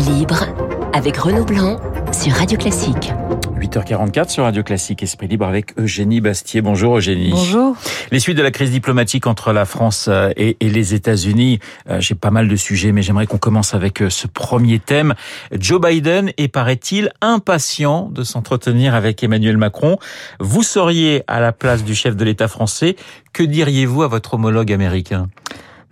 Esprit 0.00 0.14
libre 0.14 0.46
avec 0.94 1.16
Renaud 1.18 1.44
Blanc 1.44 1.78
sur 2.10 2.32
Radio 2.32 2.56
Classique. 2.56 3.12
8h44 3.58 4.30
sur 4.30 4.44
Radio 4.44 4.62
Classique 4.62 5.02
Esprit 5.02 5.26
Libre 5.28 5.46
avec 5.46 5.78
Eugénie 5.78 6.22
Bastier. 6.22 6.62
Bonjour 6.62 6.96
Eugénie. 6.96 7.32
Bonjour. 7.32 7.76
Les 8.10 8.18
suites 8.18 8.38
de 8.38 8.42
la 8.42 8.50
crise 8.50 8.70
diplomatique 8.70 9.26
entre 9.26 9.52
la 9.52 9.66
France 9.66 10.06
euh, 10.08 10.30
et, 10.36 10.56
les 10.62 10.94
États-Unis. 10.94 11.58
Euh, 11.90 12.00
j'ai 12.00 12.14
pas 12.14 12.30
mal 12.30 12.48
de 12.48 12.56
sujets, 12.56 12.92
mais 12.92 13.02
j'aimerais 13.02 13.26
qu'on 13.26 13.36
commence 13.36 13.74
avec 13.74 14.00
euh, 14.00 14.08
ce 14.08 14.26
premier 14.26 14.78
thème. 14.78 15.14
Joe 15.52 15.80
Biden 15.80 16.32
est, 16.38 16.48
paraît-il, 16.48 17.10
impatient 17.20 18.08
de 18.10 18.22
s'entretenir 18.22 18.94
avec 18.94 19.22
Emmanuel 19.22 19.58
Macron. 19.58 19.98
Vous 20.38 20.62
seriez 20.62 21.24
à 21.26 21.40
la 21.40 21.52
place 21.52 21.84
du 21.84 21.94
chef 21.94 22.16
de 22.16 22.24
l'État 22.24 22.48
français. 22.48 22.96
Que 23.34 23.42
diriez-vous 23.42 24.02
à 24.02 24.08
votre 24.08 24.34
homologue 24.34 24.72
américain? 24.72 25.28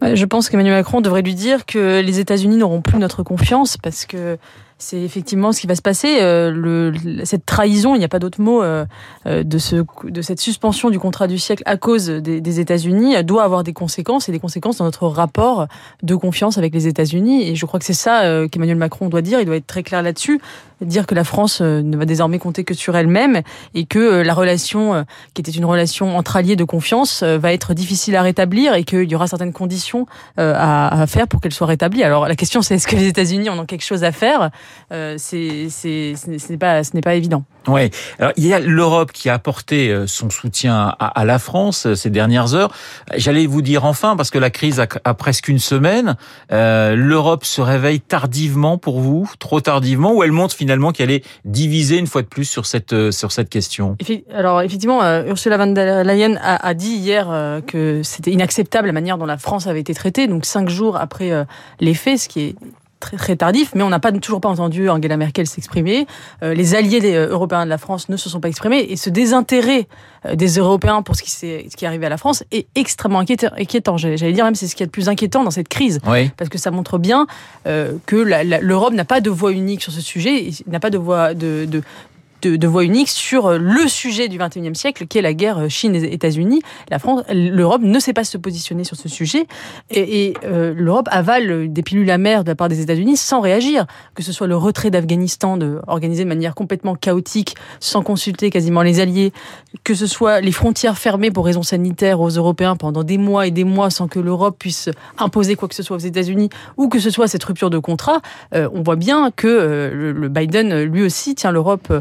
Je 0.01 0.25
pense 0.25 0.49
qu'Emmanuel 0.49 0.75
Macron 0.75 1.01
devrait 1.01 1.23
lui 1.23 1.35
dire 1.35 1.67
que 1.67 2.01
les 2.01 2.21
États-Unis 2.21 2.57
n'auront 2.57 2.83
plus 2.83 2.99
notre 2.99 3.23
confiance 3.23 3.77
parce 3.77 4.07
que 4.07 4.39
c'est 4.79 5.01
effectivement 5.01 5.51
ce 5.53 5.61
qui 5.61 5.67
va 5.67 5.75
se 5.75 5.83
passer. 5.83 6.19
Euh, 6.21 6.51
le, 6.53 7.25
cette 7.25 7.45
trahison, 7.45 7.95
il 7.97 7.99
n'y 7.99 8.05
a 8.05 8.09
pas 8.09 8.21
d'autre 8.21 8.41
mot, 8.41 8.63
euh, 8.63 8.87
euh, 9.27 9.43
de, 9.43 9.59
ce, 9.59 9.85
de 10.05 10.23
cette 10.23 10.41
suspension 10.41 10.89
du 10.89 11.01
contrat 11.01 11.27
du 11.27 11.39
siècle 11.39 11.65
à 11.67 11.77
cause 11.77 12.07
des, 12.07 12.41
des 12.41 12.61
États-Unis 12.61 13.23
doit 13.25 13.43
avoir 13.43 13.65
des 13.65 13.73
conséquences 13.73 14.29
et 14.29 14.33
des 14.33 14.39
conséquences 14.39 14.79
dans 14.79 14.85
notre 14.85 15.09
rapport 15.09 15.67
de 16.03 16.15
confiance 16.15 16.59
avec 16.59 16.73
les 16.73 16.87
États-Unis. 16.87 17.49
Et 17.49 17.57
je 17.57 17.67
crois 17.67 17.81
que 17.81 17.87
c'est 17.87 17.93
ça 17.93 18.23
qu'Emmanuel 18.51 18.77
Macron 18.77 19.09
doit 19.09 19.23
dire. 19.23 19.41
Il 19.41 19.47
doit 19.47 19.57
être 19.57 19.67
très 19.67 19.83
clair 19.83 20.03
là-dessus 20.03 20.41
dire 20.81 21.07
que 21.07 21.15
la 21.15 21.25
France 21.25 21.61
euh, 21.61 21.83
ne 21.83 21.97
va 21.97 22.05
désormais 22.05 22.39
compter 22.39 22.65
que 22.65 22.75
sur 22.75 22.97
elle-même 22.97 23.43
et 23.75 23.85
que 23.85 23.99
euh, 23.99 24.25
la 24.25 24.35
relation, 24.35 24.95
euh, 24.95 25.03
qui 25.35 25.41
était 25.41 25.51
une 25.51 25.65
relation 25.65 26.17
entre 26.17 26.37
alliés 26.37 26.57
de 26.57 26.65
confiance, 26.65 27.23
va 27.23 27.53
être 27.53 27.75
difficile 27.75 28.17
à 28.17 28.23
rétablir 28.23 28.75
et 28.75 28.85
qu'il 28.85 29.11
y 29.11 29.15
aura 29.15 29.27
certaines 29.27 29.53
conditions 29.53 30.07
à, 30.37 31.05
faire 31.07 31.27
pour 31.27 31.41
qu'elle 31.41 31.53
soit 31.53 31.67
rétablie. 31.67 32.03
Alors 32.03 32.29
la 32.29 32.37
question 32.37 32.63
c'est 32.63 32.75
est-ce 32.75 32.87
que 32.87 32.97
les 32.97 33.07
États-Unis 33.07 33.49
en 33.49 33.59
ont 33.59 33.67
quelque 33.67 33.85
chose 33.85 34.05
à 34.05 34.13
faire? 34.13 34.51
C'est 34.91 35.69
ce 35.69 36.53
n'est 36.53 36.59
pas 36.59 36.85
ce 36.85 36.95
n'est 36.95 37.01
pas 37.01 37.15
évident. 37.15 37.45
Ouais. 37.67 37.91
Alors 38.19 38.33
il 38.37 38.47
y 38.47 38.55
a 38.55 38.61
l'Europe 38.61 39.13
qui 39.13 39.29
a 39.29 39.35
apporté 39.35 39.95
son 40.07 40.31
soutien 40.31 40.95
à, 40.99 41.25
la 41.25 41.39
France 41.39 41.93
ces 41.95 42.11
dernières 42.11 42.55
heures. 42.55 42.75
J'allais 43.17 43.47
vous 43.47 43.63
dire 43.63 43.85
enfin 43.85 44.17
parce 44.17 44.31
que 44.31 44.39
la 44.39 44.51
crise 44.51 44.81
a, 44.81 44.87
a 45.05 45.15
presque 45.15 45.49
une 45.49 45.59
semaine. 45.59 46.17
L'Europe 46.51 47.45
se 47.45 47.61
réveille 47.61 48.01
tardivement 48.01 48.79
pour 48.79 49.01
vous, 49.01 49.31
trop 49.39 49.61
tardivement, 49.61 50.15
ou 50.15 50.23
elle 50.23 50.33
monte 50.33 50.53
finalement 50.53 50.93
qui 50.93 51.03
allait 51.03 51.23
diviser 51.45 51.99
une 51.99 52.07
fois 52.07 52.23
de 52.23 52.27
plus 52.27 52.45
sur 52.45 52.67
cette 52.67 52.93
euh, 52.93 53.11
sur 53.11 53.33
cette 53.33 53.49
question? 53.49 53.97
Alors 54.33 54.63
effectivement, 54.63 55.03
euh, 55.03 55.25
Ursula 55.27 55.57
von 55.57 55.69
der 55.69 56.05
Leyen 56.05 56.37
a, 56.43 56.67
a 56.67 56.75
dit 56.75 56.95
hier 56.95 57.29
euh, 57.31 57.61
que 57.61 58.03
c'était 58.03 58.31
inacceptable 58.31 58.87
la 58.87 58.93
manière 58.93 59.19
dont 59.19 59.27
la 59.27 59.39
France 59.39 59.67
avait 59.67 59.81
été 59.81 59.95
traitée. 59.95 60.27
Donc 60.27 60.45
cinq 60.45 60.69
jours 60.69 60.97
après 60.97 61.33
les 61.81 61.95
faits, 61.95 62.21
ce 62.21 62.29
qui 62.29 62.41
est 62.41 62.55
très, 63.01 63.17
très 63.17 63.37
tardif, 63.37 63.73
mais 63.75 63.83
on 63.83 63.89
n'a 63.89 64.01
pas 64.01 64.13
toujours 64.13 64.41
pas 64.41 64.49
entendu 64.49 64.89
Angela 64.89 65.17
Merkel 65.17 65.47
s'exprimer. 65.47 66.07
Euh, 66.43 66.55
les 66.55 66.75
alliés 66.75 67.01
des, 67.01 67.15
euh, 67.15 67.29
européens 67.29 67.65
de 67.65 67.71
la 67.71 67.79
France 67.79 68.09
ne 68.09 68.17
se 68.17 68.29
sont 68.29 68.41
pas 68.41 68.49
exprimés 68.49 68.81
et 68.81 68.97
ce 68.97 69.11
désintérêt 69.11 69.87
euh, 70.27 70.35
des 70.35 70.59
Européens 70.59 71.03
pour 71.03 71.17
ce 71.17 71.23
qui, 71.23 71.31
ce 71.31 71.77
qui 71.77 71.85
est 71.85 71.89
arrivé 71.89 72.07
à 72.07 72.09
la 72.09 72.17
France 72.17 72.45
est 72.51 72.67
extrêmement 72.75 73.21
inquiétant. 73.21 73.97
J'allais 73.97 74.33
dire 74.33 74.45
même 74.45 74.55
c'est 74.55 74.67
ce 74.67 74.75
qui 74.75 74.83
est 74.83 74.87
le 74.87 74.91
plus 74.91 75.09
inquiétant 75.09 75.45
dans 75.45 75.51
cette 75.51 75.69
crise, 75.69 76.01
parce 76.37 76.51
que 76.51 76.59
ça 76.59 76.71
montre 76.71 76.99
bien 76.99 77.27
que 77.65 78.17
l'Europe 78.61 78.95
n'a 78.95 79.05
pas 79.05 79.21
de 79.21 79.31
voix 79.31 79.53
unique 79.53 79.83
sur 79.83 79.93
ce 79.93 80.01
sujet, 80.01 80.51
n'a 80.67 80.81
pas 80.81 80.91
de 80.91 80.99
voix 80.99 81.35
de, 81.35 81.67
de, 81.67 81.83
de, 82.43 82.57
de, 82.57 82.67
voix 82.67 82.85
unique 82.85 83.09
sur 83.09 83.47
euh, 83.47 83.59
le 83.59 83.89
sujet 83.89 84.29
du 84.29 84.39
21e 84.39 84.75
siècle, 84.75 85.07
qui 85.07 85.19
est 85.19 85.23
la 85.23 85.35
guerre 85.35 85.59
euh, 85.59 85.69
Chine-États-Unis. 85.69 86.63
La 86.91 86.99
France, 86.99 87.23
l'Europe 87.31 87.83
ne 87.83 87.99
sait 87.99 88.13
pas 88.13 88.25
se 88.25 88.37
positionner 88.39 88.85
sur 88.85 88.97
ce 88.97 89.09
sujet, 89.09 89.47
et, 89.91 90.27
et 90.27 90.35
euh, 90.45 90.75
l'Europe 90.77 91.09
avale 91.11 91.73
des 91.73 91.83
pilules 91.83 92.11
amères 92.11 92.45
de 92.45 92.51
la 92.51 92.55
part 92.55 92.69
des 92.69 92.81
États-Unis 92.81 93.17
sans 93.17 93.41
réagir, 93.41 93.87
que 94.15 94.23
ce 94.23 94.33
soit 94.33 94.47
le 94.47 94.57
retrait 94.57 94.91
d'Afghanistan, 94.91 95.57
de, 95.57 95.81
organisé 95.87 96.25
de 96.25 96.29
manière 96.29 96.55
complètement 96.55 96.95
chaotique, 96.95 97.57
sans 97.81 98.03
consulter 98.03 98.51
quasiment 98.51 98.83
les 98.83 99.01
alliés, 99.01 99.33
que 99.85 99.95
ce 99.95 100.07
soit 100.07 100.41
les 100.41 100.53
frontières 100.53 100.99
fermées 100.99 101.31
pour 101.31 101.45
raisons 101.45 101.63
sanitaires 101.63 102.21
aux 102.21 102.31
Européens 102.31 102.77
pendant 102.77 103.03
des 103.03 103.19
mois 103.19 103.47
et 103.47 103.51
des 103.51 103.65
mois 103.65 103.91
sans 103.91 104.09
que 104.09 104.21
l'Europe 104.21 104.57
puisse 104.59 104.91
imposer 105.19 105.57
quoi 105.57 105.69
que 105.69 105.75
ce 105.75 105.83
soit 105.83 105.97
aux 105.97 106.01
États-Unis, 106.01 106.51
ou 106.77 106.89
que 106.89 106.99
ce 106.99 107.11
soit 107.11 107.29
cette 107.29 107.45
rupture 107.45 107.71
de 107.71 107.79
contrat, 107.79 108.21
on 108.53 108.83
voit 108.83 108.97
bien 108.97 109.31
que 109.35 109.91
le 109.93 110.29
Biden 110.29 110.83
lui 110.83 111.03
aussi 111.03 111.35
tient 111.35 111.51
l'Europe 111.51 111.89
euh, 111.91 112.01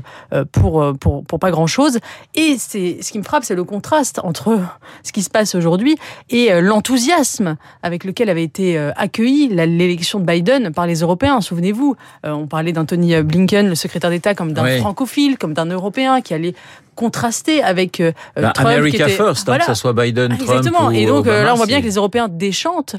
pour, 0.52 0.82
euh, 0.82 0.94
pour, 0.94 1.24
pour 1.24 1.40
pas 1.40 1.52
grand-chose. 1.52 2.00
Et 2.36 2.56
c'est 2.58 2.98
ce 3.02 3.12
qui 3.12 3.18
me 3.18 3.24
frappe, 3.24 3.44
c'est 3.44 3.56
le 3.56 3.64
contraste 3.64 4.20
entre 4.24 4.60
ce 5.04 5.12
qui 5.12 5.24
se 5.24 5.30
passe 5.30 5.56
aujourd'hui 5.56 5.98
et 6.30 6.52
euh, 6.52 6.62
l'enthousiasme 6.62 7.58
avec 7.84 8.04
lequel 8.04 8.30
avait 8.30 8.44
été 8.44 8.78
accueillie 8.96 9.48
l'élection 9.50 10.20
de 10.20 10.26
Biden 10.26 10.72
par 10.74 10.88
les 10.88 11.00
Européens. 11.00 11.42
Souvenez-vous, 11.42 11.96
on 12.24 12.48
parlait 12.48 12.72
d'Anthony 12.72 13.22
Blinken, 13.22 13.68
le 13.68 13.76
secrétaire 13.76 14.10
d'État, 14.10 14.36
comme 14.36 14.54
d'un 14.54 14.80
francophile, 14.80 15.38
comme 15.38 15.54
d'un 15.54 15.66
Européen 15.66 16.22
qui 16.22 16.34
allait 16.34 16.54
contraster 16.98 17.64
avec 17.64 18.02
euh, 18.02 18.12
bah, 18.36 18.52
Trump. 18.54 18.68
America 18.68 18.98
qui 18.98 19.04
était, 19.04 19.12
first, 19.14 19.48
hein, 19.48 19.60
que 19.60 19.66
ce 19.66 19.74
soit 19.74 19.94
Biden, 19.94 20.36
Trump 20.36 20.42
Exactement. 20.42 20.92
et 20.92 21.06
donc 21.06 21.28
là, 21.28 21.54
on 21.54 21.56
voit 21.56 21.66
bien 21.66 21.80
que 21.80 21.86
les 21.86 21.96
Européens 21.96 22.28
déchantent 22.28 22.98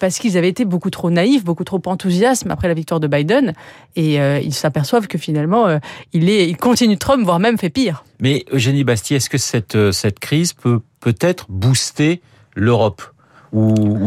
parce 0.00 0.18
qu'ils 0.18 0.36
avaient 0.36 0.48
été 0.48 0.64
beaucoup 0.64 0.90
trop 0.90 1.10
naïfs, 1.10 1.44
beaucoup 1.44 1.64
trop 1.64 1.80
enthousiastes 1.86 2.44
après 2.48 2.68
la 2.68 2.74
victoire 2.74 3.00
de 3.00 3.06
Biden, 3.06 3.52
et 3.94 4.16
ils 4.42 4.54
s'aperçoivent 4.54 5.06
que 5.06 5.18
finalement 5.18 5.78
il 6.12 6.28
est, 6.28 6.48
il 6.48 6.56
continue 6.56 6.98
Trump, 6.98 7.24
voire 7.24 7.38
même 7.38 7.58
fait 7.58 7.70
pire. 7.70 8.04
Mais 8.18 8.44
Eugénie 8.52 8.84
Bastier, 8.84 9.18
est-ce 9.18 9.30
que 9.30 9.38
cette 9.38 9.92
cette 9.92 10.18
crise 10.18 10.52
peut 10.52 10.80
peut-être 11.00 11.46
booster 11.48 12.20
l'Europe? 12.54 13.02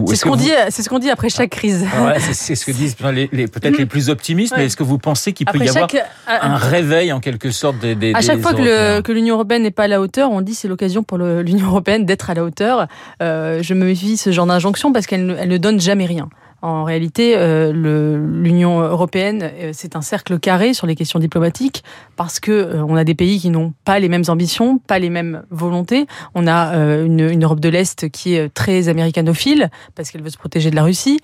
C'est 0.07 0.15
ce 0.15 0.25
qu'on 0.25 0.35
dit, 0.35 0.51
c'est 0.69 0.83
ce 0.83 0.89
qu'on 0.89 0.99
dit 0.99 1.09
après 1.09 1.29
chaque 1.29 1.51
crise. 1.51 1.85
Ouais, 2.03 2.19
c'est 2.19 2.55
ce 2.55 2.65
que 2.65 2.71
disent 2.71 2.95
les, 3.13 3.47
peut-être 3.47 3.77
les 3.77 3.85
plus 3.85 4.09
optimistes. 4.09 4.53
Mais 4.57 4.65
est-ce 4.65 4.77
que 4.77 4.83
vous 4.83 4.97
pensez 4.97 5.33
qu'il 5.33 5.45
peut 5.45 5.59
y 5.59 5.69
avoir 5.69 5.89
un 6.27 6.55
réveil 6.55 7.11
en 7.11 7.19
quelque 7.19 7.51
sorte 7.51 7.79
des, 7.79 7.95
des 7.95 8.13
À 8.13 8.21
chaque 8.21 8.41
fois 8.41 8.53
que 8.53 9.11
l'Union 9.11 9.35
européenne 9.35 9.63
n'est 9.63 9.71
pas 9.71 9.83
à 9.83 9.87
la 9.87 10.01
hauteur, 10.01 10.31
on 10.31 10.41
dit 10.41 10.55
c'est 10.55 10.67
l'occasion 10.67 11.03
pour 11.03 11.17
l'Union 11.17 11.67
européenne 11.67 12.05
d'être 12.05 12.29
à 12.29 12.33
la 12.33 12.43
hauteur. 12.43 12.87
Euh, 13.21 13.61
je 13.61 13.73
me 13.73 13.85
méfie 13.85 14.17
ce 14.17 14.31
genre 14.31 14.45
d'injonction 14.45 14.91
parce 14.91 15.05
qu'elle 15.05 15.25
ne 15.25 15.57
donne 15.57 15.79
jamais 15.79 16.05
rien. 16.05 16.29
En 16.63 16.85
réalité, 16.85 17.35
euh, 17.37 17.71
l'Union 17.71 18.79
européenne, 18.79 19.43
euh, 19.43 19.69
c'est 19.73 19.95
un 19.95 20.01
cercle 20.01 20.39
carré 20.39 20.73
sur 20.73 20.87
les 20.87 20.95
questions 20.95 21.19
diplomatiques 21.19 21.83
parce 22.15 22.39
que 22.39 22.51
euh, 22.51 22.83
on 22.83 22.95
a 22.95 23.03
des 23.03 23.13
pays 23.13 23.39
qui 23.39 23.51
n'ont 23.51 23.73
pas 23.85 23.99
les 23.99 24.09
mêmes 24.09 24.23
ambitions, 24.27 24.79
pas 24.79 24.97
les 24.97 25.11
mêmes 25.11 25.43
volontés. 25.51 26.07
On 26.33 26.47
a 26.47 26.75
une, 26.75 27.19
une, 27.19 27.43
Europe 27.43 27.59
de 27.59 27.69
l'Est 27.69 28.09
qui 28.09 28.33
est 28.33 28.51
très 28.51 28.89
américanophile 28.89 29.69
parce 29.93 30.09
qu'elle 30.09 30.23
veut 30.23 30.31
se 30.31 30.37
protéger 30.37 30.71
de 30.71 30.75
la 30.75 30.83
Russie, 30.83 31.19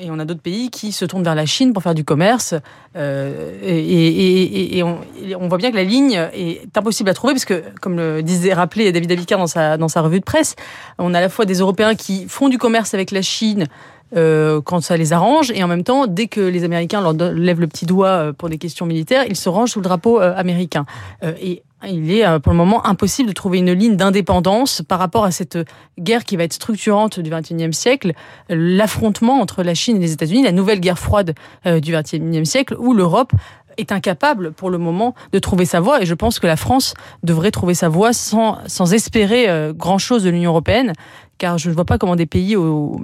et 0.00 0.10
on 0.10 0.18
a 0.18 0.24
d'autres 0.24 0.42
pays 0.42 0.70
qui 0.70 0.92
se 0.92 1.04
tournent 1.04 1.24
vers 1.24 1.34
la 1.34 1.46
Chine 1.46 1.72
pour 1.72 1.82
faire 1.82 1.94
du 1.94 2.04
commerce. 2.04 2.54
et, 2.94 3.00
et, 3.62 4.78
et 4.78 4.82
on, 4.82 4.98
on, 5.40 5.48
voit 5.48 5.58
bien 5.58 5.70
que 5.70 5.76
la 5.76 5.84
ligne 5.84 6.28
est 6.34 6.76
impossible 6.76 7.08
à 7.08 7.14
trouver 7.14 7.32
parce 7.32 7.44
que, 7.44 7.62
comme 7.80 7.96
le 7.96 8.22
disait 8.22 8.52
rappelé 8.52 8.92
David 8.92 9.12
Abicard 9.12 9.38
dans 9.38 9.46
sa 9.46 9.76
dans 9.76 9.88
sa 9.88 10.02
revue 10.02 10.20
de 10.20 10.24
presse, 10.24 10.54
on 10.98 11.14
a 11.14 11.18
à 11.18 11.22
la 11.22 11.28
fois 11.28 11.46
des 11.46 11.58
Européens 11.58 11.94
qui 11.94 12.26
font 12.28 12.48
du 12.48 12.58
commerce 12.58 12.94
avec 12.94 13.10
la 13.10 13.22
Chine 13.22 13.66
euh, 14.16 14.60
quand 14.60 14.80
ça 14.80 14.96
les 14.96 15.12
arrange, 15.12 15.50
et 15.50 15.62
en 15.64 15.68
même 15.68 15.82
temps, 15.82 16.06
dès 16.06 16.28
que 16.28 16.40
les 16.40 16.64
Américains 16.64 17.00
leur 17.00 17.14
lèvent 17.32 17.60
le 17.60 17.66
petit 17.66 17.86
doigt 17.86 18.08
euh, 18.08 18.32
pour 18.32 18.48
des 18.48 18.58
questions 18.58 18.86
militaires, 18.86 19.24
ils 19.28 19.36
se 19.36 19.48
rangent 19.48 19.70
sous 19.70 19.80
le 19.80 19.84
drapeau 19.84 20.20
euh, 20.20 20.34
américain. 20.36 20.86
et 21.22 21.62
il 21.86 22.10
est 22.10 22.24
pour 22.40 22.52
le 22.52 22.56
moment 22.56 22.86
impossible 22.86 23.28
de 23.28 23.34
trouver 23.34 23.58
une 23.58 23.72
ligne 23.72 23.96
d'indépendance 23.96 24.80
par 24.80 24.98
rapport 24.98 25.24
à 25.24 25.30
cette 25.30 25.58
guerre 25.98 26.24
qui 26.24 26.36
va 26.36 26.44
être 26.44 26.54
structurante 26.54 27.20
du 27.20 27.28
XXIe 27.28 27.74
siècle, 27.74 28.12
l'affrontement 28.48 29.38
entre 29.38 29.62
la 29.62 29.74
Chine 29.74 29.98
et 29.98 30.00
les 30.00 30.12
États-Unis, 30.12 30.44
la 30.44 30.52
nouvelle 30.52 30.80
guerre 30.80 30.98
froide 30.98 31.34
du 31.66 31.92
XXIe 31.92 32.46
siècle, 32.46 32.74
où 32.78 32.94
l'Europe 32.94 33.32
est 33.76 33.92
incapable 33.92 34.52
pour 34.52 34.70
le 34.70 34.78
moment 34.78 35.14
de 35.34 35.38
trouver 35.38 35.66
sa 35.66 35.80
voie. 35.80 36.00
Et 36.00 36.06
je 36.06 36.14
pense 36.14 36.38
que 36.38 36.46
la 36.46 36.56
France 36.56 36.94
devrait 37.22 37.50
trouver 37.50 37.74
sa 37.74 37.90
voie 37.90 38.14
sans, 38.14 38.56
sans 38.66 38.94
espérer 38.94 39.46
grand-chose 39.74 40.24
de 40.24 40.30
l'Union 40.30 40.52
européenne 40.52 40.94
car 41.38 41.58
je 41.58 41.68
ne 41.68 41.74
vois 41.74 41.84
pas 41.84 41.98
comment 41.98 42.16
des 42.16 42.26
pays 42.26 42.56
aux, 42.56 43.00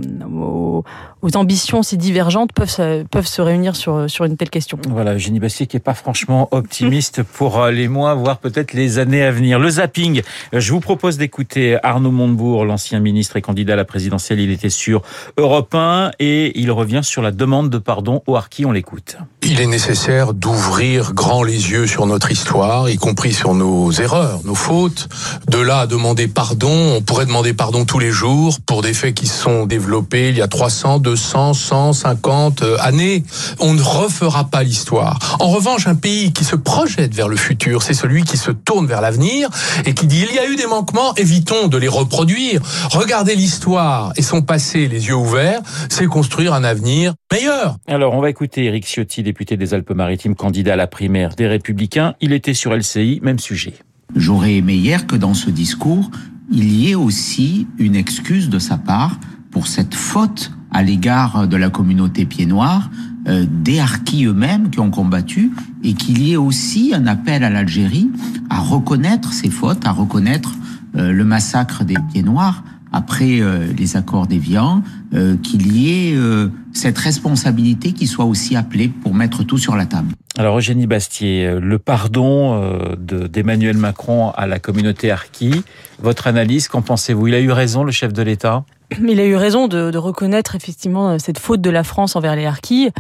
aux, 1.23 1.37
ambitions 1.37 1.83
si 1.83 1.97
divergentes 1.97 2.53
peuvent, 2.53 3.05
peuvent 3.11 3.27
se 3.27 3.43
réunir 3.43 3.77
sur, 3.77 4.09
sur 4.09 4.25
une 4.25 4.37
telle 4.37 4.51
question. 4.51 4.79
Voilà, 4.89 5.15
Eugénie 5.15 5.41
Bassier 5.41 5.67
qui 5.67 5.77
est 5.77 5.81
pas 5.81 5.95
franchement 5.95 6.49
optimiste 6.51 7.23
pour 7.35 7.67
les 7.67 7.89
mois, 7.89 8.15
voire 8.15 8.39
peut-être 8.39 8.73
les 8.73 8.99
années 8.99 9.23
à 9.23 9.31
venir. 9.31 9.59
Le 9.59 9.71
zapping, 9.71 10.23
je 10.53 10.73
vous 10.73 10.81
propose 10.81 11.19
d'écouter 11.19 11.79
Arnaud 11.83 12.11
Montebourg, 12.11 12.65
l'ancien 12.65 13.01
ministre 13.01 13.37
et 13.37 13.43
candidat 13.43 13.75
à 13.75 13.77
la 13.77 13.85
présidentielle. 13.85 14.41
Il 14.41 14.51
était 14.51 14.71
sur 14.71 15.03
Europe 15.37 15.75
1 15.75 16.13
et 16.19 16.59
il 16.59 16.71
revient 16.71 17.01
sur 17.03 17.23
la 17.23 17.33
demande 17.33 17.71
de 17.71 17.79
pardon 17.79 18.23
au 18.27 18.37
Harki. 18.37 18.65
On 18.65 18.73
l'écoute. 18.73 19.17
Il 19.43 19.61
est 19.61 19.67
nécessaire 19.67 20.35
d'ouvrir 20.35 21.13
grand 21.15 21.43
les 21.43 21.71
yeux 21.71 21.87
sur 21.87 22.07
notre 22.07 22.31
histoire, 22.31 22.89
y 22.89 22.97
compris 22.97 23.33
sur 23.33 23.55
nos 23.55 23.91
erreurs, 23.93 24.41
nos 24.45 24.55
fautes. 24.55 25.09
De 25.49 25.59
là 25.59 25.81
à 25.81 25.87
demander 25.87 26.29
pardon, 26.29 26.97
on 26.97 27.03
pourrait 27.03 27.27
demander 27.27 27.53
pardon 27.53 27.85
tous 27.85 27.99
les 27.99 28.11
jours 28.11 28.20
pour 28.67 28.83
des 28.83 28.93
faits 28.93 29.15
qui 29.15 29.27
sont 29.27 29.65
développés 29.65 30.29
il 30.29 30.37
y 30.37 30.43
a 30.43 30.49
300, 30.49 30.99
200, 30.99 31.55
150 31.55 32.63
années. 32.81 33.25
On 33.61 33.73
ne 33.73 33.81
refera 33.81 34.45
pas 34.45 34.63
l'histoire. 34.63 35.19
En 35.41 35.49
revanche, 35.49 35.87
un 35.87 35.95
pays 35.95 36.33
qui 36.33 36.45
se 36.45 36.55
projette 36.55 37.15
vers 37.15 37.29
le 37.29 37.37
futur, 37.37 37.83
c'est 37.83 37.95
celui 37.95 38.25
qui 38.25 38.37
se 38.37 38.51
tourne 38.51 38.87
vers 38.87 39.01
l'avenir 39.01 39.49
et 39.87 39.95
qui 39.95 40.07
dit 40.07 40.27
il 40.29 40.35
y 40.35 40.39
a 40.39 40.47
eu 40.47 40.57
des 40.57 40.67
manquements, 40.67 41.15
évitons 41.15 41.69
de 41.69 41.79
les 41.79 41.89
reproduire. 41.89 42.61
Regardez 42.91 43.35
l'histoire 43.35 44.13
et 44.17 44.23
son 44.23 44.43
passé 44.43 44.87
les 44.87 45.07
yeux 45.07 45.15
ouverts, 45.15 45.63
c'est 45.89 46.05
construire 46.05 46.53
un 46.53 46.63
avenir 46.63 47.15
meilleur. 47.33 47.77
Alors, 47.87 48.13
on 48.13 48.21
va 48.21 48.29
écouter 48.29 48.65
Éric 48.65 48.85
Ciotti, 48.85 49.23
député 49.23 49.57
des 49.57 49.73
Alpes-Maritimes, 49.73 50.35
candidat 50.35 50.75
à 50.75 50.77
la 50.77 50.87
primaire 50.87 51.35
des 51.37 51.47
Républicains. 51.47 52.15
Il 52.21 52.35
était 52.35 52.55
sur 52.55 52.75
LCI, 52.75 53.21
même 53.23 53.39
sujet. 53.39 53.75
J'aurais 54.15 54.57
aimé 54.57 54.75
hier 54.75 55.07
que 55.07 55.17
dans 55.17 55.35
ce 55.35 55.49
discours, 55.49 56.11
il 56.51 56.73
y 56.73 56.91
ait 56.91 56.95
aussi 56.95 57.67
une 57.79 57.95
excuse 57.95 58.49
de 58.49 58.59
sa 58.59 58.77
part 58.77 59.19
pour 59.51 59.67
cette 59.67 59.95
faute 59.95 60.53
à 60.71 60.83
l'égard 60.83 61.49
de 61.49 61.57
la 61.57 61.71
communauté 61.71 62.25
pied 62.25 62.47
noir, 62.47 62.91
euh, 63.29 63.47
des 63.49 63.81
harkis 63.81 64.25
eux-mêmes 64.25 64.71
qui 64.71 64.81
ont 64.81 64.91
combattu, 64.91 65.51
et 65.83 65.95
qu'il 65.95 66.23
y 66.23 66.33
ait 66.33 66.37
aussi 66.37 66.93
un 66.95 67.07
appel 67.07 67.45
à 67.45 67.51
l'Algérie 67.51 68.11
à 68.51 68.61
reconnaître 68.61 69.33
ses 69.33 69.51
fautes, 69.51 69.87
à 69.87 69.93
reconnaître 69.93 70.55
euh, 70.97 71.13
le 71.13 71.25
massacre 71.25 71.85
des 71.85 71.97
pieds 72.13 72.23
noirs 72.23 72.63
après 72.93 73.41
euh, 73.41 73.73
les 73.77 73.97
accords 73.97 74.27
d'Évian, 74.27 74.83
euh, 75.15 75.37
qu'il 75.37 75.73
y 75.73 76.11
ait 76.11 76.17
euh, 76.17 76.49
cette 76.73 76.99
responsabilité 76.99 77.93
qui 77.93 78.07
soit 78.07 78.25
aussi 78.25 78.57
appelée 78.57 78.89
pour 78.89 79.15
mettre 79.15 79.45
tout 79.45 79.59
sur 79.59 79.77
la 79.77 79.87
table. 79.87 80.09
Alors 80.39 80.59
Eugénie 80.59 80.87
Bastier, 80.87 81.59
le 81.61 81.79
pardon 81.79 82.97
d'Emmanuel 82.99 83.77
Macron 83.77 84.31
à 84.31 84.47
la 84.47 84.61
communauté 84.61 85.11
harki, 85.11 85.65
votre 86.01 86.29
analyse, 86.29 86.69
qu'en 86.69 86.83
pensez-vous? 86.83 87.27
Il 87.27 87.35
a 87.35 87.41
eu 87.41 87.51
raison, 87.51 87.83
le 87.83 87.91
chef 87.91 88.13
de 88.13 88.23
l'État? 88.23 88.65
Il 89.07 89.21
a 89.21 89.27
eu 89.27 89.37
raison 89.37 89.69
de, 89.69 89.91
de, 89.91 89.99
reconnaître 89.99 90.55
effectivement 90.55 91.19
cette 91.19 91.39
faute 91.39 91.61
de 91.61 91.71
la 91.71 91.85
France 91.85 92.17
envers 92.17 92.37
les 92.37 92.47
harkis. 92.47 92.91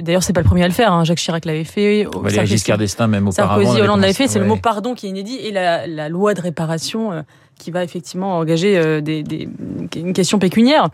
D'ailleurs, 0.00 0.22
c'est 0.22 0.32
pas 0.32 0.40
le 0.40 0.46
premier 0.46 0.62
à 0.62 0.68
le 0.68 0.74
faire. 0.74 0.92
Hein. 0.92 1.04
Jacques 1.04 1.18
Chirac 1.18 1.44
l'avait 1.46 1.64
fait. 1.64 2.06
Valéry 2.22 2.46
Giscard 2.46 2.78
d'Estaing, 2.78 3.08
même 3.08 3.28
auparavant. 3.28 3.62
Sarkozy, 3.62 3.82
Hollande 3.82 4.00
l'avait 4.00 4.12
fait. 4.12 4.28
C'est 4.28 4.38
ouais. 4.38 4.44
le 4.44 4.48
mot 4.48 4.56
pardon 4.56 4.94
qui 4.94 5.06
est 5.06 5.10
inédit 5.10 5.36
et 5.36 5.52
la, 5.52 5.86
la 5.86 6.08
loi 6.08 6.34
de 6.34 6.40
réparation 6.40 7.24
qui 7.58 7.70
va 7.70 7.84
effectivement 7.84 8.38
engager 8.38 8.76
euh, 8.76 9.00
des, 9.00 9.48
une 9.96 10.12
question 10.12 10.38
pécuniaire. 10.38 10.88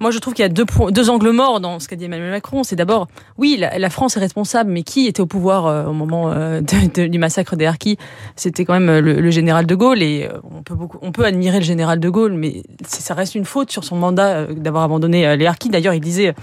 Moi, 0.00 0.10
je 0.10 0.18
trouve 0.18 0.34
qu'il 0.34 0.42
y 0.42 0.46
a 0.46 0.48
deux, 0.48 0.64
deux 0.90 1.10
angles 1.10 1.30
morts 1.30 1.60
dans 1.60 1.78
ce 1.78 1.86
qu'a 1.86 1.94
dit 1.94 2.06
Emmanuel 2.06 2.32
Macron. 2.32 2.64
C'est 2.64 2.74
d'abord, 2.74 3.06
oui, 3.38 3.56
la, 3.56 3.90
France 3.90 4.16
est 4.16 4.20
responsable, 4.20 4.70
mais 4.72 4.82
qui 4.82 5.06
était 5.06 5.20
au 5.20 5.26
pouvoir 5.26 5.66
euh, 5.66 5.86
au 5.86 5.92
moment 5.92 6.32
euh, 6.32 6.60
du 6.60 7.18
massacre 7.18 7.54
des 7.54 7.66
Harkis? 7.66 7.98
C'était 8.34 8.64
quand 8.64 8.78
même 8.78 8.98
le, 8.98 9.30
général 9.30 9.64
de 9.64 9.74
Gaulle. 9.76 10.02
Et 10.02 10.28
on 10.42 10.62
peut, 10.62 10.74
beaucoup, 10.74 10.98
on 11.02 11.12
peut 11.12 11.24
admirer 11.24 11.58
le 11.60 11.64
général 11.64 12.00
de 12.00 12.08
Gaulle, 12.08 12.32
mais 12.32 12.64
ça 12.84 13.14
reste 13.14 13.36
une 13.36 13.44
faute 13.44 13.70
sur 13.70 13.84
son 13.84 13.94
mandat 13.94 14.46
d'avoir 14.46 14.82
abandonné 14.82 15.36
les 15.36 15.46
Harkis. 15.46 15.68
D'ailleurs, 15.68 15.94
il 15.94 16.00
disait 16.00 16.34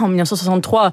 en 0.00 0.08
1963 0.08 0.92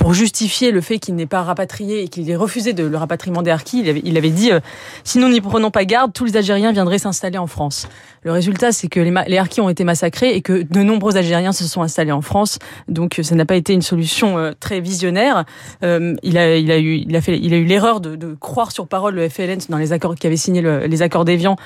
pour 0.00 0.14
justifier 0.14 0.70
le 0.70 0.80
fait 0.80 0.98
qu'il 0.98 1.14
n'ait 1.14 1.26
pas 1.26 1.42
rapatrié 1.42 2.02
et 2.02 2.08
qu'il 2.08 2.28
ait 2.30 2.36
refusé 2.36 2.72
de 2.72 2.84
le 2.84 2.96
rapatriement 2.96 3.42
des 3.42 3.50
Harkis. 3.50 3.80
Il 3.80 3.88
avait, 3.90 4.00
il 4.02 4.16
avait 4.16 4.30
dit 4.30 4.50
euh, 4.50 4.58
sinon 5.04 5.28
n'y 5.28 5.42
prenons 5.42 5.70
pas 5.70 5.84
garde, 5.84 6.14
tous 6.14 6.24
les 6.24 6.38
Algériens 6.38 6.72
viendraient 6.72 6.98
s'installer 6.98 7.36
en 7.36 7.46
France. 7.46 7.86
Le 8.22 8.32
résultat, 8.32 8.72
c'est 8.72 8.88
que 8.88 8.98
les, 8.98 9.12
les 9.28 9.36
Harkis 9.36 9.60
ont 9.60 9.68
été 9.68 9.84
massacrés 9.84 10.34
et 10.34 10.40
que 10.40 10.62
de 10.62 10.82
nombreux 10.82 11.18
Algériens 11.18 11.52
se 11.52 11.64
sont 11.64 11.82
installés 11.82 12.12
en 12.12 12.22
France. 12.22 12.58
Donc 12.88 13.20
ça 13.22 13.34
n'a 13.34 13.44
pas 13.44 13.56
été 13.56 13.74
une 13.74 13.82
solution 13.82 14.38
euh, 14.38 14.52
très 14.58 14.80
visionnaire. 14.80 15.44
Euh, 15.84 16.16
il 16.22 16.38
a, 16.38 16.56
il 16.56 16.70
a 16.70 16.78
eu, 16.78 17.04
il 17.06 17.14
a 17.14 17.20
fait, 17.20 17.38
il 17.38 17.52
a 17.52 17.58
eu 17.58 17.64
l'erreur 17.64 18.00
de, 18.00 18.16
de, 18.16 18.34
croire 18.40 18.72
sur 18.72 18.88
parole 18.88 19.14
le 19.16 19.28
FLN 19.28 19.58
dans 19.68 19.76
les 19.76 19.92
accords 19.92 20.14
qui 20.14 20.26
avaient 20.26 20.38
signé 20.38 20.62
le, 20.62 20.86
les 20.86 21.02
accords 21.02 21.26
d'Évian 21.26 21.56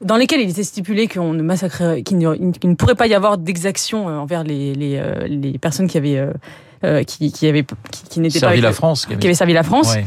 dans 0.00 0.16
lesquels 0.16 0.40
il 0.40 0.50
était 0.50 0.64
stipulé 0.64 1.06
qu'on 1.06 1.34
ne 1.34 1.42
massacrerait, 1.42 2.02
qu'il 2.02 2.18
ne, 2.18 2.74
pourrait 2.74 2.94
pas 2.94 3.06
y 3.06 3.14
avoir 3.14 3.36
d'exactions 3.38 4.06
envers 4.06 4.44
les, 4.44 4.74
les, 4.74 5.00
les, 5.28 5.58
personnes 5.58 5.88
qui 5.88 5.98
avaient, 5.98 6.16
euh, 6.16 6.32
qui, 7.06 7.32
qui 7.32 7.46
avaient, 7.46 7.64
qui, 7.90 8.20
qui 8.22 8.30
servi 8.30 8.60
pas 8.60 8.68
la 8.68 8.72
France, 8.72 9.06
qui, 9.06 9.16
qui 9.16 9.26
avait 9.26 9.34
servi 9.34 9.52
la 9.52 9.62
France. 9.62 9.94
Ouais. 9.94 10.04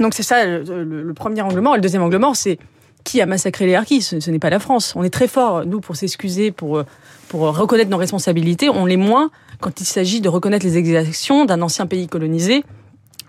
Donc 0.00 0.14
c'est 0.14 0.22
ça 0.22 0.44
le, 0.44 0.62
le, 0.84 1.02
le, 1.02 1.14
premier 1.14 1.42
angle 1.42 1.60
mort. 1.60 1.74
Et 1.74 1.78
le 1.78 1.82
deuxième 1.82 2.02
angle 2.02 2.18
mort, 2.18 2.36
c'est 2.36 2.58
qui 3.04 3.20
a 3.20 3.26
massacré 3.26 3.66
les 3.66 3.74
harkis? 3.74 4.02
Ce, 4.02 4.20
ce 4.20 4.30
n'est 4.30 4.38
pas 4.38 4.50
la 4.50 4.58
France. 4.58 4.94
On 4.96 5.02
est 5.02 5.10
très 5.10 5.28
fort 5.28 5.64
nous 5.64 5.80
pour 5.80 5.96
s'excuser, 5.96 6.50
pour 6.50 6.84
pour 7.28 7.40
reconnaître 7.56 7.90
nos 7.90 7.96
responsabilités. 7.96 8.68
On 8.68 8.84
l'est 8.86 8.96
moins 8.96 9.30
quand 9.60 9.80
il 9.80 9.84
s'agit 9.84 10.20
de 10.20 10.28
reconnaître 10.28 10.66
les 10.66 10.76
exactions 10.76 11.44
d'un 11.44 11.62
ancien 11.62 11.86
pays 11.86 12.08
colonisé 12.08 12.64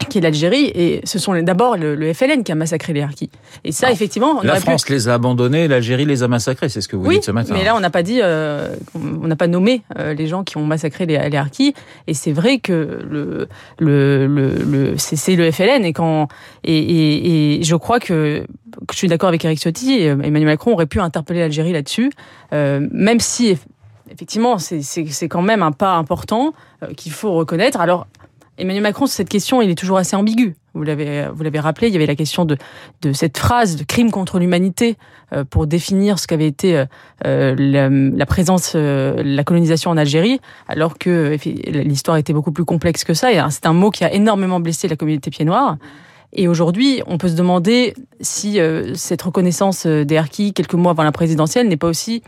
qui 0.05 0.17
est 0.17 0.21
l'Algérie, 0.21 0.71
et 0.75 1.01
ce 1.03 1.19
sont 1.19 1.33
d'abord 1.41 1.77
le, 1.77 1.95
le, 1.95 2.13
FLN 2.13 2.43
qui 2.43 2.51
a 2.51 2.55
massacré 2.55 2.93
les 2.93 3.01
Harkis. 3.01 3.29
Et 3.63 3.71
ça, 3.71 3.87
Alors, 3.87 3.95
effectivement, 3.95 4.41
la 4.43 4.59
France 4.59 4.83
pu... 4.85 4.93
les 4.93 5.07
a 5.07 5.15
abandonnés, 5.15 5.67
l'Algérie 5.67 6.05
les 6.05 6.23
a 6.23 6.27
massacrés, 6.27 6.69
c'est 6.69 6.81
ce 6.81 6.87
que 6.87 6.95
vous 6.95 7.05
oui, 7.05 7.15
dites 7.15 7.25
ce 7.25 7.31
matin. 7.31 7.53
mais 7.53 7.63
là, 7.63 7.75
on 7.75 7.79
n'a 7.79 7.89
pas 7.89 8.03
dit, 8.03 8.19
euh, 8.21 8.75
on 8.95 9.27
n'a 9.27 9.35
pas 9.35 9.47
nommé 9.47 9.81
euh, 9.97 10.13
les 10.13 10.27
gens 10.27 10.43
qui 10.43 10.57
ont 10.57 10.65
massacré 10.65 11.05
les, 11.05 11.29
les 11.29 11.37
Harkis. 11.37 11.73
Et 12.07 12.13
c'est 12.13 12.31
vrai 12.31 12.59
que 12.59 12.99
le, 13.09 13.47
le, 13.79 14.27
le, 14.27 14.93
c'est 14.97 15.35
le 15.35 15.51
FLN, 15.51 15.85
et 15.85 15.93
quand 15.93 16.27
et, 16.63 16.77
et, 16.77 17.59
et 17.59 17.63
je 17.63 17.75
crois 17.75 17.99
que 17.99 18.45
je 18.91 18.97
suis 18.97 19.07
d'accord 19.07 19.29
avec 19.29 19.43
Eric 19.45 19.59
Ciotti, 19.59 20.01
Emmanuel 20.01 20.45
Macron 20.45 20.73
aurait 20.73 20.85
pu 20.85 20.99
interpeller 20.99 21.39
l'Algérie 21.39 21.73
là-dessus, 21.73 22.11
euh, 22.53 22.85
même 22.91 23.19
si 23.19 23.57
effectivement 24.11 24.57
c'est 24.57 25.27
quand 25.27 25.41
même 25.41 25.63
un 25.63 25.71
pas 25.71 25.95
important 25.95 26.53
euh, 26.83 26.93
qu'il 26.93 27.11
faut 27.11 27.33
reconnaître. 27.33 27.79
Alors 27.79 28.07
Emmanuel 28.63 28.83
Macron, 28.83 29.07
sur 29.07 29.15
cette 29.15 29.27
question, 29.27 29.61
il 29.61 29.69
est 29.69 29.75
toujours 29.75 29.97
assez 29.97 30.15
ambigu. 30.15 30.55
Vous 30.73 30.83
l'avez, 30.83 31.27
vous 31.33 31.43
l'avez 31.43 31.59
rappelé, 31.59 31.89
il 31.89 31.93
y 31.93 31.97
avait 31.97 32.05
la 32.05 32.15
question 32.15 32.45
de, 32.45 32.57
de 33.01 33.11
cette 33.11 33.37
phrase 33.37 33.75
de 33.75 33.83
crime 33.83 34.09
contre 34.09 34.39
l'humanité 34.39 34.95
euh, 35.33 35.43
pour 35.43 35.67
définir 35.67 36.17
ce 36.17 36.27
qu'avait 36.27 36.47
été 36.47 36.85
euh, 37.25 37.55
la, 38.15 38.25
présence, 38.25 38.71
euh, 38.75 39.21
la 39.23 39.43
colonisation 39.43 39.91
en 39.91 39.97
Algérie, 39.97 40.39
alors 40.69 40.97
que 40.97 41.37
l'histoire 41.67 42.15
était 42.15 42.31
beaucoup 42.31 42.53
plus 42.53 42.63
complexe 42.63 43.03
que 43.03 43.13
ça. 43.13 43.33
Et 43.33 43.39
c'est 43.49 43.65
un 43.65 43.73
mot 43.73 43.91
qui 43.91 44.05
a 44.05 44.13
énormément 44.13 44.61
blessé 44.61 44.87
la 44.87 44.95
communauté 44.95 45.29
pied 45.29 45.43
noire. 45.43 45.75
Et 46.31 46.47
aujourd'hui, 46.47 47.01
on 47.05 47.17
peut 47.17 47.27
se 47.27 47.35
demander 47.35 47.93
si 48.21 48.59
cette 48.95 49.21
reconnaissance 49.21 49.85
des 49.85 50.17
harkis, 50.17 50.53
quelques 50.53 50.73
mois 50.73 50.91
avant 50.91 51.03
la 51.03 51.11
présidentielle, 51.11 51.67
n'est 51.67 51.77
pas 51.77 51.89
aussi 51.89 52.23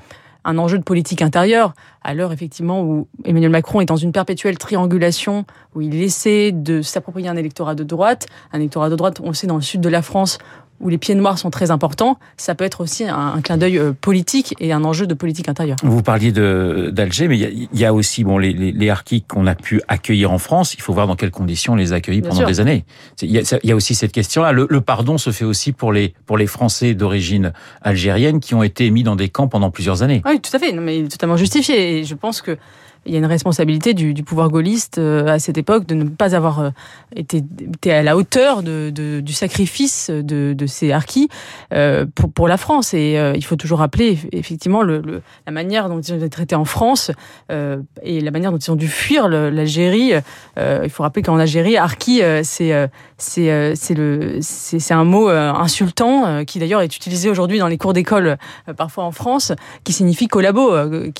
un 0.45 0.57
enjeu 0.59 0.77
de 0.77 0.83
politique 0.83 1.21
intérieure, 1.21 1.73
à 2.03 2.13
l'heure 2.13 2.31
effectivement 2.31 2.83
où 2.83 3.07
Emmanuel 3.25 3.49
Macron 3.49 3.81
est 3.81 3.85
dans 3.85 3.95
une 3.97 4.11
perpétuelle 4.11 4.57
triangulation, 4.57 5.45
où 5.73 5.81
il 5.81 6.01
essaie 6.01 6.51
de 6.51 6.81
s'approprier 6.81 7.27
un 7.27 7.35
électorat 7.35 7.75
de 7.75 7.83
droite, 7.83 8.27
un 8.53 8.59
électorat 8.59 8.89
de 8.89 8.95
droite, 8.95 9.19
on 9.23 9.29
le 9.29 9.33
sait, 9.33 9.47
dans 9.47 9.55
le 9.55 9.61
sud 9.61 9.81
de 9.81 9.89
la 9.89 10.03
France, 10.03 10.37
où 10.79 10.89
les 10.89 10.97
pieds 10.97 11.15
noirs 11.15 11.37
sont 11.37 11.49
très 11.49 11.71
importants, 11.71 12.17
ça 12.37 12.55
peut 12.55 12.65
être 12.65 12.81
aussi 12.81 13.05
un, 13.05 13.15
un 13.35 13.41
clin 13.41 13.57
d'œil 13.57 13.79
politique 14.01 14.55
et 14.59 14.73
un 14.73 14.83
enjeu 14.83 15.07
de 15.07 15.13
politique 15.13 15.49
intérieure. 15.49 15.77
Vous 15.83 16.01
parliez 16.01 16.31
d'Alger, 16.31 17.27
mais 17.27 17.37
il 17.37 17.69
y, 17.73 17.79
y, 17.79 17.85
a 17.85 17.93
aussi 17.93 18.23
bon 18.23 18.37
les, 18.37 18.53
les, 18.53 18.71
les 18.71 18.89
harkis 18.89 19.21
qu'on 19.21 19.47
a 19.47 19.55
pu 19.55 19.81
accueillir 19.87 20.31
en 20.31 20.37
France. 20.37 20.73
Il 20.73 20.81
faut 20.81 20.93
voir 20.93 21.07
dans 21.07 21.15
quelles 21.15 21.31
conditions 21.31 21.73
on 21.73 21.75
les 21.75 21.93
a 21.93 21.95
accueillis 21.95 22.21
Bien 22.21 22.29
pendant 22.29 22.41
sûr. 22.41 22.47
des 22.47 22.59
années. 22.59 22.85
Il 23.21 23.31
y, 23.31 23.71
a, 23.71 23.75
aussi 23.75 23.95
cette 23.95 24.11
question-là. 24.11 24.51
Le, 24.51 24.67
le, 24.69 24.81
pardon 24.81 25.17
se 25.17 25.31
fait 25.31 25.45
aussi 25.45 25.71
pour 25.71 25.91
les 25.91 26.13
pour 26.25 26.37
les 26.37 26.47
Français 26.47 26.93
d'origine 26.93 27.53
algérienne 27.81 28.39
qui 28.39 28.53
ont 28.55 28.63
été 28.63 28.89
mis 28.91 29.03
dans 29.03 29.15
des 29.15 29.29
camps 29.29 29.47
pendant 29.47 29.71
plusieurs 29.71 30.03
années. 30.03 30.21
Oui, 30.25 30.39
tout 30.39 30.55
à 30.55 30.59
fait, 30.59 30.71
non, 30.71 30.81
mais 30.81 31.03
totalement 31.07 31.37
justifié. 31.37 31.99
Et 31.99 32.03
je 32.03 32.15
pense 32.15 32.41
que 32.41 32.57
il 33.05 33.13
y 33.13 33.15
a 33.15 33.19
une 33.19 33.25
responsabilité 33.25 33.93
du, 33.93 34.13
pouvoir 34.23 34.49
gaulliste 34.49 34.97
euh, 34.97 35.27
à 35.27 35.39
cette 35.39 35.57
époque 35.57 35.85
de 35.85 35.95
ne 35.95 36.05
pas 36.05 36.35
avoir 36.35 36.59
euh, 36.59 36.69
été, 37.15 37.43
à 37.91 38.01
la 38.01 38.17
hauteur 38.17 38.63
du 38.63 39.33
sacrifice 39.33 40.09
de, 40.09 40.55
ces 40.65 40.91
harkis 40.91 41.29
euh, 41.73 42.05
pour, 42.33 42.47
la 42.47 42.57
France. 42.57 42.93
Et 42.93 43.17
il 43.35 43.43
faut 43.43 43.55
toujours 43.55 43.79
rappeler 43.79 44.17
effectivement 44.31 44.83
la 44.83 45.51
manière 45.51 45.89
dont 45.89 45.99
ils 45.99 46.13
ont 46.13 46.17
été 46.17 46.29
traités 46.29 46.55
en 46.55 46.65
France 46.65 47.11
et 47.49 48.21
la 48.21 48.31
manière 48.31 48.51
dont 48.51 48.57
ils 48.57 48.71
ont 48.71 48.75
dû 48.75 48.87
fuir 48.87 49.27
l'Algérie. 49.27 50.13
il 50.57 50.89
faut 50.89 51.03
rappeler 51.03 51.21
qu'en 51.23 51.37
Algérie, 51.37 51.77
harki, 51.77 52.21
c'est 52.43 52.89
c'est 53.17 54.91
un 54.91 55.03
mot 55.03 55.29
insultant 55.29 56.43
qui 56.45 56.59
d'ailleurs 56.59 56.81
est 56.81 56.95
utilisé 56.95 57.29
aujourd'hui 57.29 57.59
dans 57.59 57.67
les 57.67 57.77
cours 57.77 57.93
d'école 57.93 58.37
parfois 58.77 59.05
en 59.05 59.11
France, 59.11 59.53
qui 59.83 59.93
signifie 59.93 60.27
collabo, 60.27 60.75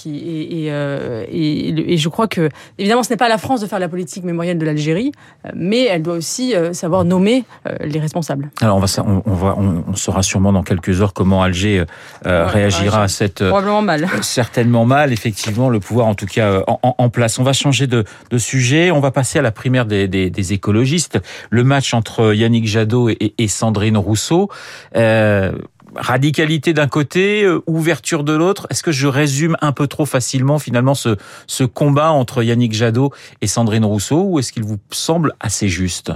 et 0.05 1.74
et 1.79 1.97
je 1.97 2.09
crois 2.09 2.27
que, 2.27 2.49
évidemment, 2.77 3.03
ce 3.03 3.09
n'est 3.09 3.17
pas 3.17 3.25
à 3.25 3.29
la 3.29 3.37
France 3.37 3.61
de 3.61 3.67
faire 3.67 3.79
la 3.79 3.89
politique 3.89 4.23
mémorielle 4.23 4.57
de 4.57 4.65
l'Algérie, 4.65 5.11
mais 5.53 5.85
elle 5.85 6.01
doit 6.01 6.15
aussi 6.15 6.53
savoir 6.73 7.05
nommer 7.05 7.43
les 7.81 7.99
responsables. 7.99 8.49
Alors, 8.61 8.77
on 8.77 8.79
va, 8.79 8.87
on, 9.05 9.23
on 9.25 9.33
va, 9.33 9.55
on, 9.57 9.83
on, 9.87 9.95
saura 9.95 10.23
sûrement 10.23 10.53
dans 10.53 10.63
quelques 10.63 11.01
heures 11.01 11.13
comment 11.13 11.43
Alger 11.43 11.83
euh, 12.25 12.45
ouais, 12.45 12.51
réagira 12.51 13.03
à 13.03 13.07
cette. 13.07 13.43
Probablement 13.43 13.81
mal. 13.81 14.07
certainement 14.21 14.85
mal, 14.85 15.13
effectivement, 15.13 15.69
le 15.69 15.79
pouvoir, 15.79 16.07
en 16.07 16.15
tout 16.15 16.25
cas, 16.25 16.63
en, 16.67 16.95
en, 16.97 17.09
place. 17.09 17.39
On 17.39 17.43
va 17.43 17.53
changer 17.53 17.87
de, 17.87 18.03
de, 18.29 18.37
sujet. 18.37 18.91
On 18.91 18.99
va 18.99 19.11
passer 19.11 19.39
à 19.39 19.41
la 19.41 19.51
primaire 19.51 19.85
des, 19.85 20.07
des, 20.07 20.29
des 20.29 20.53
écologistes. 20.53 21.19
Le 21.49 21.63
match 21.63 21.93
entre 21.93 22.33
Yannick 22.33 22.67
Jadot 22.67 23.09
et, 23.09 23.33
et 23.37 23.47
Sandrine 23.47 23.97
Rousseau. 23.97 24.49
Euh, 24.95 25.51
radicalité 25.95 26.73
d'un 26.73 26.87
côté, 26.87 27.43
euh, 27.43 27.61
ouverture 27.67 28.23
de 28.23 28.33
l'autre. 28.33 28.67
Est-ce 28.69 28.83
que 28.83 28.91
je 28.91 29.07
résume 29.07 29.57
un 29.61 29.71
peu 29.71 29.87
trop 29.87 30.05
facilement 30.05 30.59
finalement 30.59 30.95
ce, 30.95 31.17
ce 31.47 31.63
combat 31.63 32.11
entre 32.11 32.43
Yannick 32.43 32.73
Jadot 32.73 33.11
et 33.41 33.47
Sandrine 33.47 33.85
Rousseau 33.85 34.23
ou 34.23 34.39
est-ce 34.39 34.51
qu'il 34.51 34.63
vous 34.63 34.77
semble 34.91 35.33
assez 35.39 35.67
juste? 35.67 36.11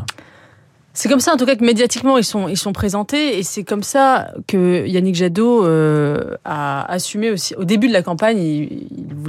C'est 0.93 1.07
comme 1.07 1.21
ça, 1.21 1.33
en 1.33 1.37
tout 1.37 1.45
cas, 1.45 1.55
que 1.55 1.63
médiatiquement 1.63 2.17
ils 2.17 2.25
sont 2.25 2.49
ils 2.49 2.57
sont 2.57 2.73
présentés, 2.73 3.37
et 3.37 3.43
c'est 3.43 3.63
comme 3.63 3.83
ça 3.83 4.33
que 4.47 4.85
Yannick 4.85 5.15
Jadot 5.15 5.63
euh, 5.63 6.35
a 6.43 6.91
assumé 6.91 7.31
aussi. 7.31 7.55
Au 7.55 7.63
début 7.63 7.87
de 7.87 7.93
la 7.93 8.01
campagne, 8.01 8.67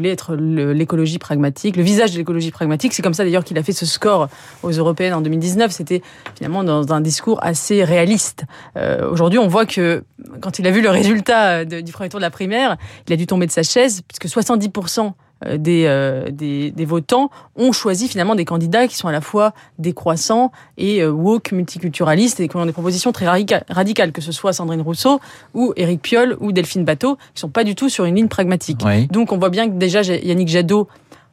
voulait 0.01 0.11
être 0.11 0.35
l'écologie 0.35 1.19
pragmatique, 1.19 1.77
le 1.77 1.83
visage 1.83 2.13
de 2.13 2.17
l'écologie 2.17 2.51
pragmatique. 2.51 2.95
C'est 2.95 3.03
comme 3.03 3.13
ça 3.13 3.23
d'ailleurs 3.23 3.45
qu'il 3.45 3.59
a 3.59 3.63
fait 3.63 3.73
ce 3.73 3.85
score 3.85 4.29
aux 4.63 4.71
européennes 4.71 5.13
en 5.13 5.21
2019. 5.21 5.71
C'était 5.71 6.01
finalement 6.37 6.65
dans 6.65 6.91
un 6.93 7.03
discours 7.03 7.39
assez 7.43 7.85
réaliste. 7.85 8.45
Euh, 8.77 9.11
Aujourd'hui, 9.11 9.39
on 9.39 9.47
voit 9.47 9.67
que 9.67 10.05
quand 10.41 10.59
il 10.59 10.67
a 10.67 10.71
vu 10.71 10.81
le 10.81 10.89
résultat 10.89 11.67
du 11.67 11.93
premier 11.93 12.09
tour 12.09 12.19
de 12.19 12.25
la 12.25 12.31
primaire, 12.31 12.79
il 13.07 13.13
a 13.13 13.17
dû 13.17 13.27
tomber 13.27 13.47
de 13.47 13.53
sa 13.53 13.63
chaise 13.63 14.01
puisque 14.09 14.27
70% 14.27 15.13
des, 15.57 15.85
euh, 15.87 16.31
des, 16.31 16.71
des 16.71 16.85
votants 16.85 17.31
ont 17.57 17.73
choisi 17.73 18.09
finalement 18.09 18.35
des 18.35 18.45
candidats 18.45 18.87
qui 18.87 18.97
sont 18.97 19.09
à 19.09 19.13
la 19.13 19.21
fois 19.21 19.53
décroissants 19.79 20.53
et 20.77 21.03
euh, 21.03 21.11
woke, 21.11 21.53
multiculturalistes 21.53 22.41
et 22.41 22.49
qui 22.49 22.57
ont 22.57 22.67
des 22.67 22.73
propositions 22.73 23.13
très 23.13 23.27
radica- 23.27 23.63
radicales, 23.71 24.13
que 24.13 24.21
ce 24.21 24.33
soit 24.33 24.53
Sandrine 24.53 24.83
Rousseau 24.83 25.21
ou 25.55 25.73
Éric 25.77 26.03
Piolle 26.03 26.37
ou 26.41 26.53
Delphine 26.53 26.85
Bateau, 26.85 27.17
qui 27.35 27.41
sont 27.41 27.49
pas 27.49 27.65
du 27.65 27.75
tout 27.75 27.89
sur 27.89 28.05
une 28.05 28.17
ligne 28.17 28.29
pragmatique. 28.29 28.81
Oui. 28.85 29.07
Donc 29.09 29.33
on 29.33 29.39
voit 29.39 29.51
bien 29.51 29.69
que 29.69 29.75
déjà 29.75 30.03
Yannick 30.03 30.49
Jadot 30.49 30.89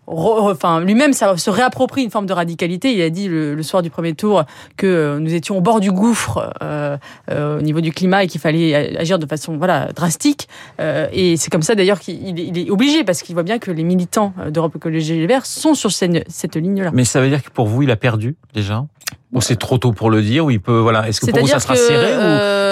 enfin 0.08 0.80
lui-même 0.82 1.14
ça 1.14 1.36
se 1.38 1.50
réapproprie 1.50 2.04
une 2.04 2.12
forme 2.12 2.26
de 2.26 2.34
radicalité. 2.34 2.94
Il 2.94 3.02
a 3.02 3.10
dit 3.10 3.28
le, 3.28 3.56
le 3.56 3.64
soir 3.64 3.82
du 3.84 3.90
premier 3.90 4.14
tour 4.14 4.44
que 4.78 4.88
euh, 4.88 5.20
nous 5.20 5.34
étions 5.34 5.58
au 5.58 5.62
bord 5.62 5.80
du 5.80 5.92
gouffre 5.92 6.54
euh, 6.62 6.98
euh, 7.30 7.60
au 7.60 7.62
niveau 7.62 7.82
du 7.82 7.92
climat 7.92 8.24
et 8.24 8.28
qu'il 8.28 8.40
fallait 8.42 8.98
agir 8.98 9.20
de 9.20 9.26
façon 9.26 9.58
voilà 9.58 9.92
drastique. 9.94 10.48
Euh, 10.80 11.08
et 11.12 11.38
c'est 11.38 11.50
comme 11.50 11.62
ça 11.62 11.76
d'ailleurs 11.76 12.00
qu'il 12.00 12.28
il 12.40 12.58
est- 12.58 12.70
obligé 12.70 13.04
parce 13.04 13.22
qu'il 13.22 13.34
voit 13.36 13.44
bien 13.44 13.60
que 13.60 13.72
les 13.72 13.84
militants 13.84 14.34
d'Europe 14.52 14.76
Écologie 14.76 15.18
Les 15.20 15.28
Verts 15.28 15.46
sont 15.46 15.74
sur 15.74 15.92
cette, 15.92 16.30
cette 16.32 16.56
ligne-là. 16.56 16.92
Mais 16.94 17.06
ça 17.06 17.20
veut 17.22 17.30
dire 17.30 17.44
que 17.44 17.50
pour 17.50 17.68
vous, 17.68 17.84
il 17.84 17.92
a 17.92 17.96
perdu 17.96 18.36
déjà? 18.54 18.86
Ou 19.34 19.42
c'est 19.42 19.56
trop 19.58 19.78
tôt 19.78 19.92
pour 19.92 20.10
le 20.10 20.22
dire 20.22 20.46
Ou 20.46 20.52
il 20.52 20.60
peut 20.62 20.80
voilà 20.80 21.08
Est-ce 21.08 21.20
que 21.22 21.30
pour 21.32 21.40
vous 21.42 21.48
ça 21.48 21.60
sera 21.60 21.74
que, 21.74 21.80
serré 21.80 22.16
ou... 22.16 22.20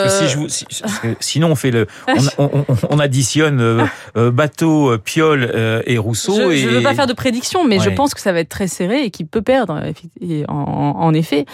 Parce 0.06 0.20
que 0.20 0.26
si 0.26 0.32
je 0.34 0.38
vous, 0.38 0.50
si- 0.50 0.66
parce 0.82 1.00
que 1.00 1.08
sinon 1.20 1.50
on 1.52 1.56
fait 1.56 1.72
le, 1.72 1.88
on, 2.08 2.44
on- 2.46 2.66
on- 2.70 2.76
on 2.90 3.00
additionne 3.00 3.60
euh, 3.62 3.84
euh, 4.18 4.32
bateau, 4.32 4.92
euh, 4.92 4.98
Piolle 4.98 5.50
euh, 5.54 5.82
et 5.86 5.98
Rousseau. 5.98 6.36
Je, 6.36 6.52
et... 6.52 6.58
je 6.58 6.70
veux 6.70 6.82
pas 6.84 6.94
faire 6.94 7.08
de 7.08 7.14
prédiction, 7.14 7.64
mais 7.66 7.80
je 7.80 7.90
pense 7.90 8.14
que 8.14 8.22
ça 8.22 8.32
va 8.32 8.40
être 8.40 8.50
très 8.50 8.68
serré 8.68 9.04
et 9.04 9.10
qu'il 9.12 9.28
peut 9.28 9.42
perdre, 9.42 9.82
en, 10.48 10.54
en 10.54 11.14
effet, 11.14 11.46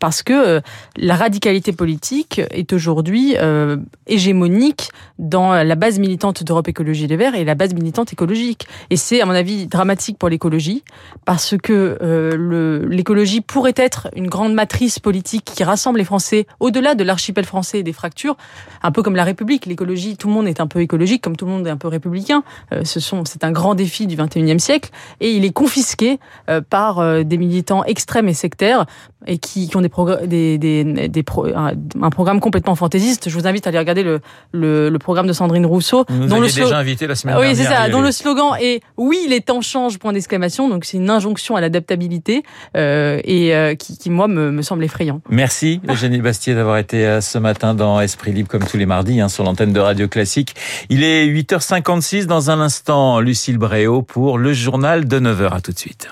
parce 0.00 0.22
que 0.22 0.60
la 0.96 1.14
radicalité 1.16 1.72
politique 1.72 2.40
est 2.50 2.72
aujourd'hui 2.72 3.34
euh, 3.38 3.76
hégémonique 4.06 4.90
dans 5.18 5.52
la 5.52 5.74
base 5.74 5.98
militante 5.98 6.44
d'Europe 6.44 6.68
Écologie 6.68 7.06
Les 7.06 7.16
Verts 7.16 7.34
et 7.34 7.44
la 7.44 7.54
base 7.54 7.74
militante 7.74 8.12
écologique. 8.12 8.66
Et 8.90 8.96
c'est, 8.96 9.20
à 9.20 9.26
mon 9.26 9.32
avis, 9.32 9.66
dramatique 9.66 10.18
pour 10.18 10.28
l'écologie, 10.28 10.82
parce 11.24 11.54
que 11.62 11.98
euh, 12.02 12.86
l'écologie 12.88 13.40
pourrait 13.40 13.74
être 13.76 14.08
une 14.16 14.28
grande 14.28 14.54
matrice 14.54 14.98
politique 14.98 15.44
qui 15.44 15.64
rassemble 15.64 15.98
les 15.98 16.04
Français 16.04 16.46
au-delà 16.60 16.94
de 16.94 17.04
l'archipel 17.04 17.44
français 17.44 17.80
et 17.80 17.82
des 17.82 17.92
fractures, 17.98 18.36
un 18.82 18.90
peu 18.90 19.02
comme 19.02 19.16
la 19.16 19.24
République. 19.24 19.66
L'écologie, 19.66 20.16
tout 20.16 20.28
le 20.28 20.34
monde 20.34 20.48
est 20.48 20.60
un 20.60 20.66
peu 20.66 20.80
écologique, 20.80 21.22
comme 21.22 21.36
tout 21.36 21.44
le 21.46 21.50
monde 21.52 21.66
est 21.66 21.70
un 21.70 21.76
peu 21.76 21.88
républicain. 21.88 22.42
Euh, 22.72 22.82
ce 22.84 23.00
sont, 23.00 23.24
c'est 23.24 23.44
un 23.44 23.52
grand 23.52 23.74
défi 23.74 24.06
du 24.06 24.16
21e 24.16 24.58
siècle, 24.58 24.90
et 25.20 25.32
il 25.32 25.44
est 25.44 25.52
confisqué 25.52 26.18
euh, 26.48 26.60
par 26.60 26.98
euh, 27.00 27.22
des 27.24 27.36
militants 27.38 27.84
extrêmes 27.84 28.28
et 28.28 28.34
sectaires 28.34 28.86
et 29.26 29.38
qui, 29.38 29.68
qui 29.68 29.76
ont 29.76 29.80
des, 29.80 29.88
progr- 29.88 30.26
des, 30.26 30.58
des, 30.58 31.08
des 31.08 31.22
pro- 31.24 31.46
un, 31.46 31.72
un 32.00 32.10
programme 32.10 32.40
complètement 32.40 32.76
fantaisiste. 32.76 33.28
Je 33.28 33.34
vous 33.36 33.46
invite 33.48 33.66
à 33.66 33.70
aller 33.70 33.78
regarder 33.78 34.02
le, 34.04 34.20
le, 34.52 34.88
le 34.90 34.98
programme 34.98 35.26
de 35.26 35.32
Sandrine 35.32 35.66
Rousseau, 35.66 36.04
Vous 36.08 36.16
nous 36.16 36.26
dont 36.28 36.36
le 36.36 36.44
aviez 36.44 36.62
slo- 36.62 36.64
déjà 36.66 36.78
invité 36.78 37.06
la 37.08 37.14
semaine 37.16 37.34
oui, 37.36 37.46
dernière. 37.48 37.56
c'est 37.56 37.64
ça, 37.74 37.86
il 37.86 37.88
y 37.88 37.92
dont 37.92 38.00
le 38.00 38.12
slogan 38.12 38.52
est 38.60 38.80
Oui, 38.96 39.26
les 39.28 39.40
temps 39.40 39.60
changent, 39.60 39.98
point 39.98 40.12
d'exclamation. 40.12 40.68
Donc, 40.68 40.84
c'est 40.84 40.96
une 40.98 41.10
injonction 41.10 41.56
à 41.56 41.60
l'adaptabilité 41.60 42.44
euh, 42.76 43.20
et 43.24 43.54
euh, 43.54 43.74
qui, 43.74 43.98
qui, 43.98 44.08
moi, 44.08 44.28
me, 44.28 44.50
me 44.52 44.62
semble 44.62 44.84
effrayant. 44.84 45.20
Merci, 45.28 45.80
Eugénie 45.88 46.20
Bastier, 46.20 46.54
d'avoir 46.54 46.78
été 46.78 47.04
euh, 47.04 47.20
ce 47.20 47.38
matin 47.38 47.74
dans 47.88 48.00
Esprit 48.00 48.32
Libre, 48.32 48.48
comme 48.48 48.64
tous 48.64 48.76
les 48.76 48.86
mardis, 48.86 49.20
hein, 49.20 49.28
sur 49.28 49.44
l'antenne 49.44 49.72
de 49.72 49.80
Radio 49.80 50.08
Classique. 50.08 50.54
Il 50.90 51.02
est 51.02 51.26
8h56. 51.26 52.26
Dans 52.26 52.50
un 52.50 52.60
instant, 52.60 53.20
Lucille 53.20 53.58
Bréau 53.58 54.02
pour 54.02 54.36
le 54.36 54.52
journal 54.52 55.08
de 55.08 55.18
9h. 55.18 55.52
À 55.52 55.60
tout 55.60 55.72
de 55.72 55.78
suite. 55.78 56.08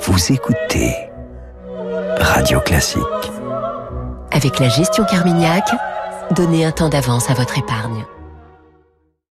Vous 0.00 0.32
écoutez 0.32 0.94
Radio 2.18 2.60
Classique. 2.60 3.02
Avec 4.32 4.58
la 4.58 4.68
gestion 4.68 5.04
Carmignac, 5.04 5.64
donnez 6.32 6.64
un 6.64 6.72
temps 6.72 6.88
d'avance 6.88 7.30
à 7.30 7.34
votre 7.34 7.56
épargne. 7.56 8.04